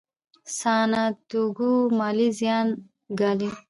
[0.57, 2.67] سانتیاګو مالي زیان
[3.19, 3.49] ګالي.